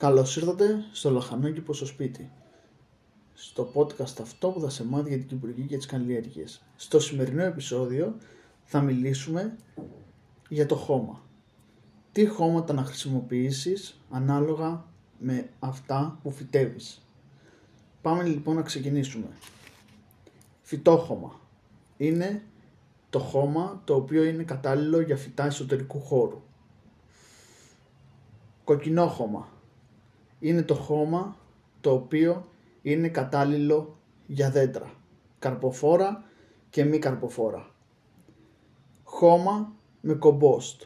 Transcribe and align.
Καλώς 0.00 0.36
ήρθατε 0.36 0.84
στο 0.92 1.10
Λαχανόκηπο 1.10 1.72
στο 1.72 1.86
σπίτι. 1.86 2.30
Στο 3.34 3.72
podcast 3.74 4.20
αυτό 4.20 4.50
που 4.50 4.60
θα 4.60 4.70
σε 4.70 4.84
μάθει 4.84 5.08
για 5.08 5.18
την 5.18 5.26
Κυπουργή 5.26 5.62
και 5.62 5.76
τις 5.76 5.86
καλλιέργειες. 5.86 6.62
Στο 6.76 7.00
σημερινό 7.00 7.42
επεισόδιο 7.42 8.16
θα 8.64 8.80
μιλήσουμε 8.80 9.56
για 10.48 10.66
το 10.66 10.74
χώμα. 10.74 11.22
Τι 12.12 12.26
χώματα 12.26 12.72
να 12.72 12.84
χρησιμοποιήσεις 12.84 14.00
ανάλογα 14.10 14.84
με 15.18 15.48
αυτά 15.58 16.18
που 16.22 16.30
φυτεύεις. 16.30 17.02
Πάμε 18.02 18.22
λοιπόν 18.22 18.54
να 18.54 18.62
ξεκινήσουμε. 18.62 19.28
Φυτόχωμα. 20.62 21.40
Είναι 21.96 22.42
το 23.10 23.18
χώμα 23.18 23.82
το 23.84 23.94
οποίο 23.94 24.24
είναι 24.24 24.42
κατάλληλο 24.42 25.00
για 25.00 25.16
φυτά 25.16 25.44
εσωτερικού 25.44 26.00
χώρου. 26.00 26.42
Κοκκινόχωμα. 28.64 29.58
Είναι 30.40 30.62
το 30.62 30.74
χώμα 30.74 31.36
το 31.80 31.92
οποίο 31.92 32.48
είναι 32.82 33.08
κατάλληλο 33.08 33.96
για 34.26 34.50
δέντρα. 34.50 34.90
Καρποφόρα 35.38 36.24
και 36.70 36.84
μη 36.84 36.98
καρποφόρα. 36.98 37.74
Χώμα 39.04 39.72
με 40.00 40.14
κομπόστ. 40.14 40.82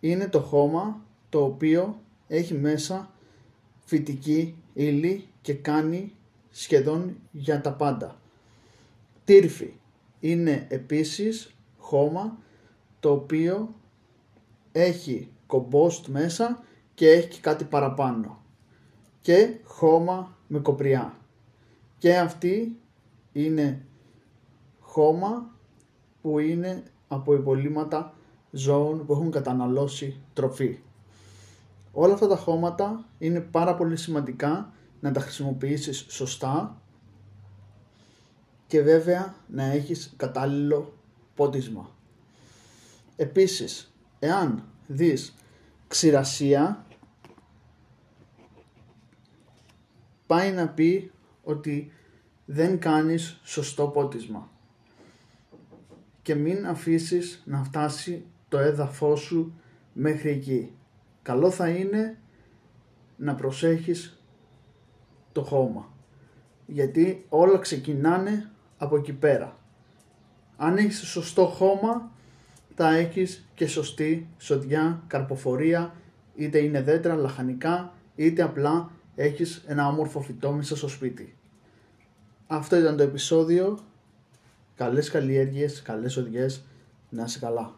Είναι 0.00 0.28
το 0.28 0.40
χώμα 0.40 1.04
το 1.28 1.44
οποίο 1.44 2.00
έχει 2.28 2.54
μέσα 2.54 3.10
φυτική 3.84 4.56
ύλη 4.72 5.28
και 5.42 5.54
κάνει 5.54 6.12
σχεδόν 6.50 7.16
για 7.30 7.60
τα 7.60 7.72
πάντα. 7.72 8.20
Τύρφη 9.24 9.72
είναι 10.20 10.66
επίσης 10.68 11.54
χώμα 11.78 12.38
το 13.00 13.12
οποίο 13.12 13.74
έχει 14.72 15.28
κομπόστ 15.46 16.06
μέσα 16.06 16.64
και 16.94 17.10
έχει 17.10 17.28
και 17.28 17.40
κάτι 17.40 17.64
παραπάνω. 17.64 18.42
Και 19.20 19.56
χώμα 19.64 20.36
με 20.46 20.58
κοπριά. 20.58 21.16
Και 21.98 22.18
αυτή 22.18 22.78
είναι 23.32 23.86
χώμα 24.80 25.50
που 26.22 26.38
είναι 26.38 26.82
από 27.08 27.34
υπολείμματα 27.34 28.14
ζώων 28.50 29.06
που 29.06 29.12
έχουν 29.12 29.30
καταναλώσει 29.30 30.20
τροφή. 30.32 30.78
Όλα 31.92 32.14
αυτά 32.14 32.26
τα 32.26 32.36
χώματα 32.36 33.04
είναι 33.18 33.40
πάρα 33.40 33.74
πολύ 33.74 33.96
σημαντικά 33.96 34.72
να 35.00 35.12
τα 35.12 35.20
χρησιμοποιήσεις 35.20 36.06
σωστά 36.08 36.80
και 38.66 38.82
βέβαια 38.82 39.34
να 39.46 39.64
έχεις 39.64 40.12
κατάλληλο 40.16 40.92
πότισμα. 41.34 41.90
Επίσης, 43.16 43.92
εάν 44.18 44.64
δεις 44.86 45.34
ξηρασία 45.88 46.84
πάει 50.30 50.52
να 50.52 50.68
πει 50.68 51.10
ότι 51.44 51.92
δεν 52.44 52.78
κάνεις 52.78 53.40
σωστό 53.44 53.86
πότισμα 53.86 54.50
και 56.22 56.34
μην 56.34 56.66
αφήσεις 56.66 57.42
να 57.46 57.64
φτάσει 57.64 58.24
το 58.48 58.58
έδαφό 58.58 59.16
σου 59.16 59.54
μέχρι 59.92 60.30
εκεί. 60.30 60.72
Καλό 61.22 61.50
θα 61.50 61.68
είναι 61.68 62.18
να 63.16 63.34
προσέχεις 63.34 64.22
το 65.32 65.42
χώμα 65.42 65.92
γιατί 66.66 67.24
όλα 67.28 67.58
ξεκινάνε 67.58 68.50
από 68.78 68.96
εκεί 68.96 69.12
πέρα. 69.12 69.56
Αν 70.56 70.76
έχεις 70.76 70.98
σωστό 70.98 71.46
χώμα 71.46 72.10
θα 72.74 72.94
έχεις 72.94 73.48
και 73.54 73.66
σωστή 73.66 74.28
σοδιά, 74.38 75.02
καρποφορία, 75.06 75.94
είτε 76.34 76.58
είναι 76.58 76.82
δέντρα, 76.82 77.14
λαχανικά, 77.14 77.92
είτε 78.16 78.42
απλά 78.42 78.90
έχεις 79.22 79.62
ένα 79.66 79.88
όμορφο 79.88 80.20
φυτό 80.20 80.52
μέσα 80.52 80.76
στο 80.76 80.88
σπίτι. 80.88 81.36
Αυτό 82.46 82.76
ήταν 82.76 82.96
το 82.96 83.02
επεισόδιο. 83.02 83.78
Καλές 84.74 85.10
καλλιέργειες, 85.10 85.82
καλές 85.82 86.16
οδιές, 86.16 86.62
να 87.10 87.24
είσαι 87.24 87.38
καλά. 87.38 87.74